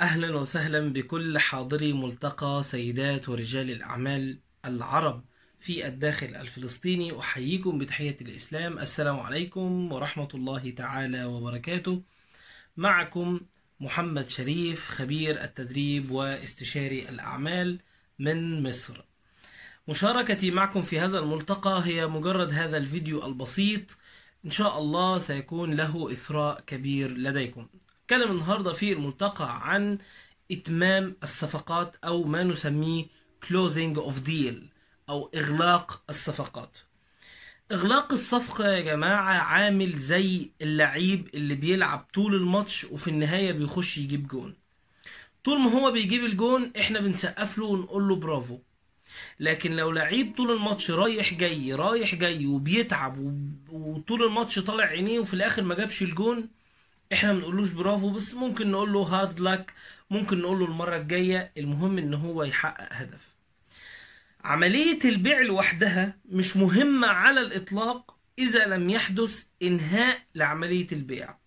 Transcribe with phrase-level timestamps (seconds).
[0.00, 5.24] أهلا وسهلا بكل حاضري ملتقى سيدات ورجال الأعمال العرب
[5.60, 7.18] في الداخل الفلسطيني.
[7.18, 8.78] أحييكم بتحية الإسلام.
[8.78, 12.02] السلام عليكم ورحمة الله تعالى وبركاته.
[12.76, 13.40] معكم
[13.80, 17.80] محمد شريف خبير التدريب واستشاري الأعمال
[18.18, 19.04] من مصر.
[19.88, 23.98] مشاركتي معكم في هذا الملتقى هي مجرد هذا الفيديو البسيط.
[24.44, 27.66] إن شاء الله سيكون له إثراء كبير لديكم.
[28.12, 29.98] نتكلم النهاردة في الملتقى عن
[30.52, 33.06] إتمام الصفقات أو ما نسميه
[33.46, 34.54] closing of deal
[35.08, 36.78] أو إغلاق الصفقات.
[37.72, 44.28] إغلاق الصفقة يا جماعة عامل زي اللعيب اللي بيلعب طول الماتش وفي النهاية بيخش يجيب
[44.28, 44.54] جون.
[45.44, 48.58] طول ما هو بيجيب الجون إحنا بنسقف له ونقول له برافو.
[49.40, 55.18] لكن لو لعيب طول الماتش رايح جاي رايح جاي وبيتعب وب- وطول الماتش طالع عينيه
[55.20, 56.48] وفي الآخر ما جابش الجون
[57.12, 59.72] إحنا ما برافو بس ممكن نقول له هارد لك
[60.10, 63.28] ممكن نقول له المرة الجاية المهم إن هو يحقق هدف.
[64.44, 71.38] عملية البيع لوحدها مش مهمة على الإطلاق إذا لم يحدث إنهاء لعملية البيع.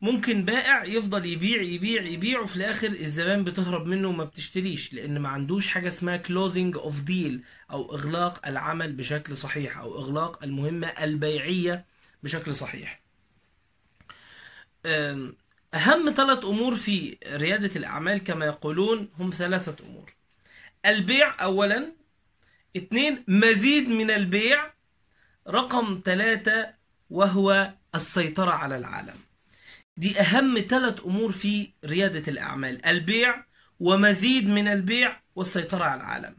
[0.00, 5.28] ممكن بائع يفضل يبيع يبيع يبيع وفي الآخر الزبائن بتهرب منه وما بتشتريش لأن ما
[5.28, 11.84] عندوش حاجة اسمها closing of deal أو إغلاق العمل بشكل صحيح أو إغلاق المهمة البيعية
[12.22, 13.03] بشكل صحيح.
[14.86, 15.36] أم،
[15.74, 20.12] أهم ثلاث أمور في ريادة الأعمال كما يقولون هم ثلاثة أمور.
[20.86, 21.92] البيع اولا
[22.76, 24.74] اثنين مزيد من البيع
[25.48, 26.74] رقم ثلاثة
[27.10, 29.16] وهو السيطرة على العالم.
[29.96, 33.44] دي أهم ثلاث أمور في ريادة الأعمال البيع
[33.80, 36.36] ومزيد من البيع والسيطرة على العالم.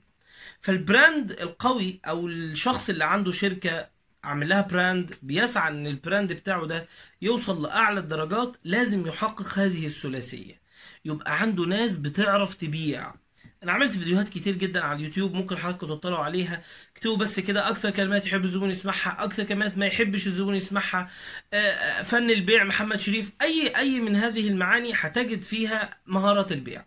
[0.61, 3.94] فالبراند القوي أو الشخص اللي عنده شركة
[4.25, 6.87] عامل لها brand بيسعى إن ال brand بتاعه ده
[7.21, 10.61] يوصل لأعلى الدرجات لازم يحقق هذه الثلاثية.
[11.05, 13.13] يبقى عنده ناس بتعرف تبيع.
[13.63, 16.63] أنا عملت فيديوهات كتير جدا على اليوتيوب ممكن حضراتكم تطلعوا عليها.
[16.95, 21.09] اكتبوا بس كده أكثر كلمات يحب الزبون يسمعها أكثر كلمات ما يحبش الزبون يسمعها.
[21.53, 26.85] آه، آه، فن البيع محمد شريف أي أي من هذه المعاني هتجد فيها مهارات البيع.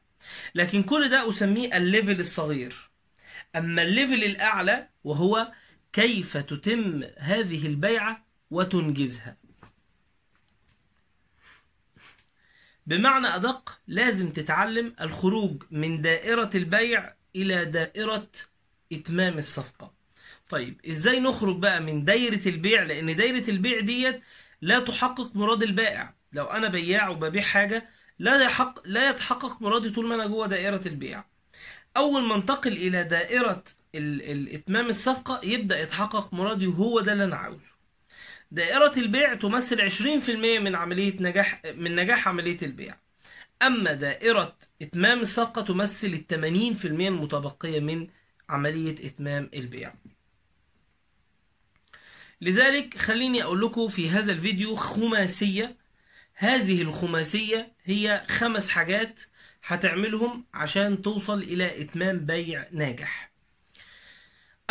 [0.55, 2.91] لكن كل ده أسميه ال level الصغير.
[3.57, 5.53] أما الليفل الأعلى وهو
[5.93, 9.37] كيف تتم هذه البيعة وتنجزها؟
[12.87, 18.29] بمعنى أدق لازم تتعلم الخروج من دائرة البيع إلى دائرة
[18.93, 19.95] إتمام الصفقة.
[20.49, 24.23] طيب إزاي نخرج بقى من دايرة البيع؟ لأن دايرة البيع ديت
[24.61, 26.15] لا تحقق مراد البائع.
[26.33, 27.89] لو أنا بياع وببيع حاجة
[28.19, 31.25] لا يحق لا يتحقق مرادي طول ما أنا جوه دائرة البيع.
[31.97, 37.25] أول ما انتقل إلى دائرة ال- ال- إتمام الصفقة يبدأ يتحقق مرادي وهو ده اللي
[37.25, 37.79] أنا عاوزه
[38.51, 42.95] دائرة البيع تمثل 20% من عملية نجاح من نجاح عملية البيع.
[43.63, 48.09] أما دائرة إتمام الصفقة تمثل ال 80% المتبقية من
[48.49, 49.95] عملية إتمام البيع.
[52.41, 55.77] لذلك خليني أقول لكم في هذا الفيديو خماسية
[56.35, 59.21] هذه الخماسية هي خمس حاجات
[59.65, 63.28] هتعملهم عشان توصل إلى إتمام بيع ناجح.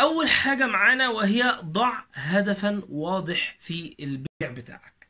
[0.00, 5.08] أول حاجة معانا وهي ضع هدفا واضح في البيع بتاعك.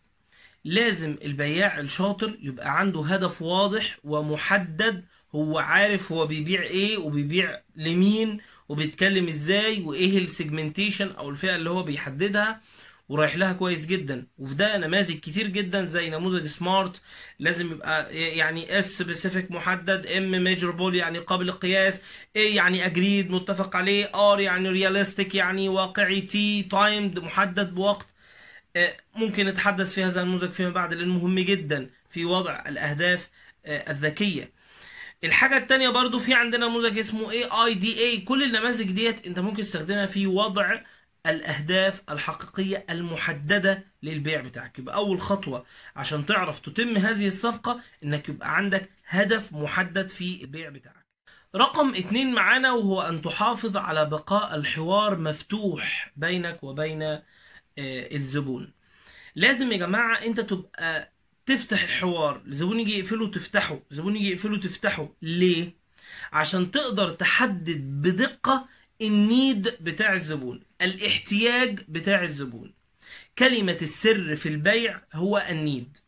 [0.64, 5.04] لازم البياع الشاطر يبقى عنده هدف واضح ومحدد
[5.34, 8.38] هو عارف هو بيبيع إيه وبيبيع لمين
[8.68, 12.60] وبيتكلم إزاي وإيه السيجمنتيشن أو الفئة اللي هو بيحددها.
[13.08, 14.26] ورايح لها كويس جدا.
[14.38, 17.00] وفي ده نماذج كتير جدا زي نموذج سمارت
[17.38, 22.00] لازم يبقى يعني S specific محدد M measurable يعني قابل للقياس
[22.36, 28.06] A يعني agreed متفق عليه R يعني realistic يعني واقعي T timed محدد بوقت.
[28.76, 33.30] آه، ممكن نتحدث في هذا النموذج فيما بعد لأنه مهم جدا في وضع الأهداف
[33.66, 34.52] آه، الذكية.
[35.24, 40.26] الحاجة التانية برضو في عندنا نموذج اسمه AIDA كل النماذج ديت أنت ممكن تستخدمها في
[40.26, 40.80] وضع
[41.28, 44.78] الأهداف الحقيقية المحددة للبيع بتاعك.
[44.78, 45.64] يبقى أول خطوة
[45.96, 51.06] عشان تعرف تتم هذه الصفقة إنك يبقى عندك هدف محدد في البيع بتاعك.
[51.56, 57.22] رقم اتنين معانا وهو أن تحافظ على بقاء الحوار مفتوح بينك وبين آه،
[58.16, 58.72] الزبون.
[59.36, 61.12] لازم يا جماعة أنت تبقى
[61.46, 62.42] تفتح الحوار.
[62.46, 63.80] الزبون يجي يقفله تفتحه.
[63.90, 65.08] الزبون يجي يقفله تفتحه.
[65.22, 65.72] ليه؟
[66.32, 68.68] عشان تقدر تحدد بدقة
[69.00, 70.62] النيد بتاع الزبون.
[70.82, 72.74] الاحتياج بتاع الزبون.
[73.38, 75.98] كلمة السر في البيع هو ال need.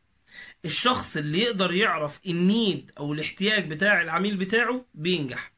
[0.65, 5.53] الشخص اللي يقدر يعرف ال need أو الاحتياج بتاع العميل بتاعه بينجح.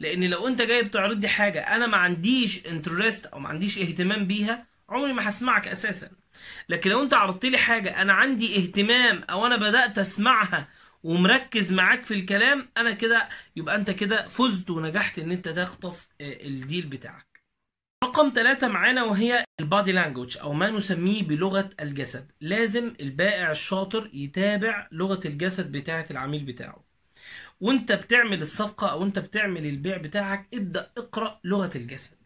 [0.00, 4.26] لأن لو أنت جاي بتعرض لي حاجة أنا ما عنديش interest أو ما عنديش اهتمام
[4.26, 6.10] بيها عمري ما هسمعك أساسا.
[6.68, 10.68] لكن لو أنت عرضت لي حاجة أنا عندي اهتمام أو أنا بدأت أسمعها
[11.02, 16.46] ومركز معاك في الكلام أنا كده يبقى أنت كده فزت ونجحت إن أنت تخطف آه،
[16.46, 17.35] ال deal بتاعك.
[18.04, 22.32] رقم ثلاثة معانا وهي البادي لانجوج أو ما نسميه بلغة الجسد.
[22.40, 26.84] لازم البائع الشاطر يتابع لغة الجسد بتاعة العميل بتاعه.
[27.60, 32.16] وانت بتعمل الصفقة أو انت بتعمل البيع بتاعك ابدأ اقرأ لغة الجسد.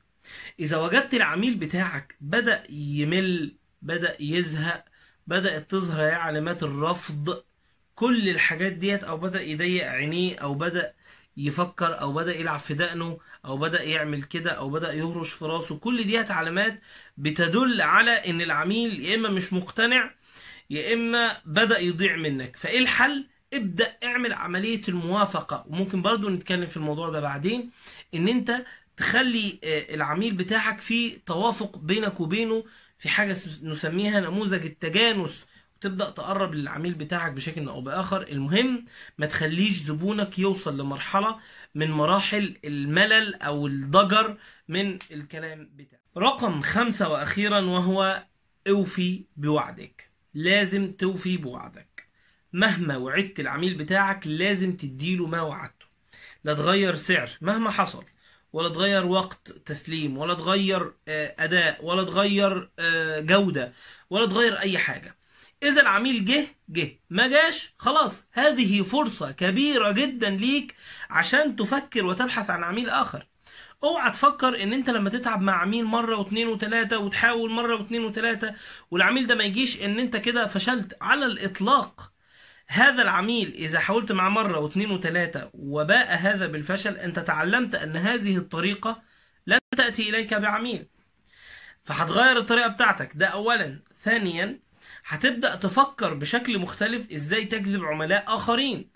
[0.61, 4.85] إذا وجدت العميل بتاعك بدأ يمل بدأ يزهق
[5.27, 7.43] بدأت تظهر علامات الرفض
[7.95, 10.95] كل الحاجات ديت أو بدأ يضيق عينيه أو بدأ
[11.47, 15.79] يفكر أو بدأ يلعب في دقنه أو بدأ يعمل كده أو بدأ يهرش في راسه.
[15.79, 16.81] كل ديت علامات
[17.17, 20.15] بتدل على إن العميل يا إما مش مقتنع
[20.71, 22.57] يا إما بدأ يضيع منك.
[22.57, 25.65] فإيه الحل؟ ابدأ اعمل عملية الموافقة.
[25.69, 27.71] وممكن برضو نتكلم في الموضوع ده بعدين.
[28.15, 28.65] إن أنت
[28.97, 32.65] تخلي آه، العميل بتاعك في توافق بينك وبينه
[32.99, 35.47] في حاجة نسميها نموذج التجانس.
[35.81, 38.23] وتبدأ تقرب للعميل بتاعك بشكل أو بآخر.
[38.23, 38.85] المهم
[39.19, 41.41] ما تخليش زبونك يوصل لمرحلة
[41.75, 44.37] من مراحل الملل أو الضجر
[44.69, 46.03] من الكلام بتاعك.
[46.17, 48.25] رقم خمسة وأخيرا وهو
[48.69, 50.11] أوفي بوعدك.
[50.35, 52.09] لازم توفي بوعدك.
[52.53, 55.87] مهما وعدت العميل بتاعك لازم تديله ما وعدته.
[56.45, 58.05] لا تغير سعر مهما حصل
[58.53, 63.73] ولا تغير وقت تسليم ولا تغير آه، أداء ولا تغير آه، جودة
[64.11, 65.20] ولا تغير أي حاجة.
[65.63, 67.01] إذا العميل جه جه.
[67.11, 68.25] ما جاش خلاص.
[68.33, 70.75] هذه فرصة كبيرة جدا ليك
[71.11, 73.27] عشان تفكر وتبحث عن عميل آخر.
[73.85, 78.55] اوعى تفكر إن أنت لما تتعب مع عميل مرة واثنين وثلاثه وتحاول مرة واثنين وثلاثه
[78.91, 80.97] والعميل ده ما يجيش إن أنت كده فشلت.
[81.01, 82.13] على الإطلاق
[82.67, 88.37] هذا العميل إذا حاولت معه مرة واثنين وثلاثة وباء هذا بالفشل أنت تعلمت أن هذه
[88.37, 89.03] الطريقة
[89.47, 90.87] لن تأتي إليك بعميل.
[91.85, 93.13] فهتغير الطريقة بتاعتك.
[93.15, 93.83] ده أولا.
[94.05, 94.61] ثانيا
[95.07, 98.91] هتبدأ تفكر بشكل مختلف إزاي تجذب عملاء آخرين.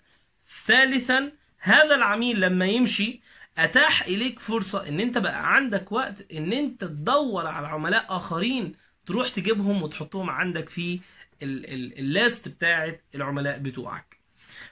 [0.65, 3.21] ثالثا هذا العميل لما يمشي
[3.57, 8.75] أتاح إليك فرصة إن أنت بقى عندك وقت إن أنت تدور على عملاء آخرين
[9.05, 10.99] تروح تجيبهم وتحطهم عندك في
[11.41, 14.19] اللاست بتاعت العملاء بتوعك.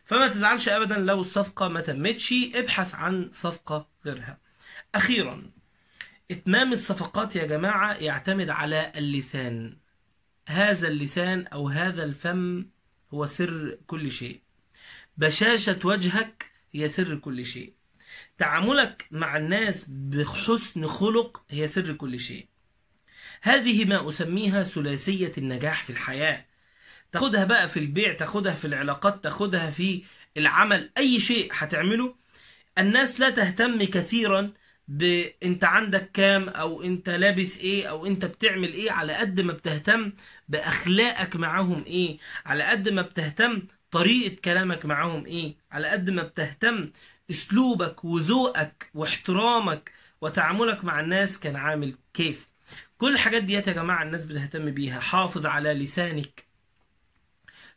[0.05, 4.37] فما تزعلش ابدا لو الصفقة ما تمتش ابحث عن صفقة غيرها.
[4.95, 5.51] أخيرا
[6.31, 9.77] إتمام الصفقات يا جماعة يعتمد على اللسان.
[10.47, 12.65] هذا اللسان أو هذا الفم
[13.13, 14.41] هو سر كل شيء.
[15.17, 17.73] بشاشة وجهك هي سر كل شيء.
[18.37, 22.47] تعاملك مع الناس بحسن خلق هي سر كل شيء.
[23.41, 26.45] هذه ما أسميها ثلاثية النجاح في الحياة.
[27.11, 30.03] تاخدها بقى في البيع تاخدها في العلاقات تاخدها في
[30.37, 30.91] العمل.
[30.97, 32.15] أي شيء هتعمله
[32.77, 34.53] الناس لا تهتم كثيرا
[34.87, 40.11] بانت عندك كام أو أنت لابس إيه أو أنت بتعمل إيه على قد ما بتهتم
[40.53, 43.61] بأخلاقك معاهم إيه؟ على قد ما بتهتم
[43.91, 46.91] طريقة كلامك معاهم إيه؟ على قد ما بتهتم
[47.29, 49.91] أسلوبك وذوقك واحترامك
[50.21, 52.49] وتعاملك مع الناس كان عامل كيف.
[52.97, 54.99] كل الحاجات دي يا جماعة الناس بتهتم بيها.
[54.99, 56.45] حافظ على لسانك.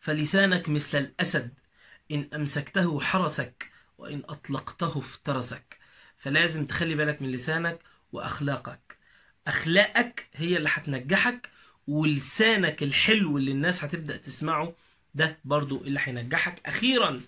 [0.00, 1.54] فلسانك مثل الأسد.
[2.10, 5.78] إن أمسكته حرسك وإن أطلقته افترسك.
[6.18, 7.78] فلازم تخلي بالك من لسانك
[8.12, 8.98] وأخلاقك.
[9.46, 11.55] أخلاقك هي اللي هتنجحك
[11.88, 14.74] ولسانك الحلو اللي الناس هتبدأ تسمعه
[15.14, 16.60] ده برضو اللي هينجحك.
[16.66, 17.20] أخيرا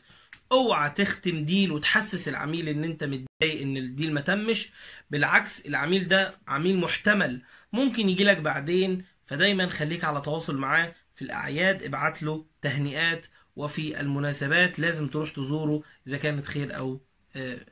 [0.53, 4.71] اوعى تختم ديل وتحسس العميل إن أنت متضايق إن الديل ما تمش.
[5.11, 7.43] بالعكس العميل ده عميل محتمل.
[7.73, 14.01] ممكن يجي لك بعدين فدايما خليك على تواصل معاه في الأعياد ابعت له تهنئات وفي
[14.01, 17.01] المناسبات لازم تروح تزوره إذا كانت خير آه،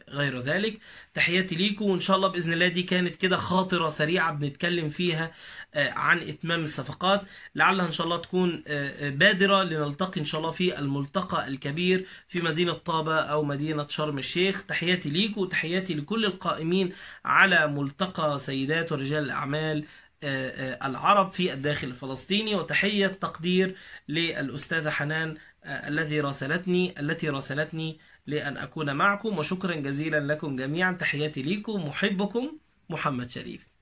[0.08, 0.78] غير ذلك.
[1.14, 5.32] تحياتي ليكم وإن شاء الله بإذن الله دي كانت كده خاطرة سريعة بنتكلم فيها
[5.74, 7.22] آه، عن إتمام الصفقات.
[7.54, 12.40] لعلها إن شاء الله تكون آه، بادرة لنلتقي إن شاء الله في الملتقى الكبير في
[12.40, 14.62] مدينة طابة أو مدينة شرم الشيخ.
[14.66, 16.92] تحياتي ليكم وتحياتي لكل القائمين
[17.24, 19.84] على ملتقى سيدات ورجال الأعمال
[20.22, 22.54] آه، آه، العرب في الداخل الفلسطيني.
[22.54, 23.76] وتحية تقدير
[24.08, 30.92] للأستاذة حنان آه، الذي راسلتني التي راسلتني لأن أكون معكم وشكرا جزيلا لكم جميعا.
[30.92, 32.58] تحياتي لكم محبكم
[32.90, 33.72] محمد شريف.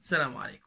[0.00, 0.61] السلام عليكم.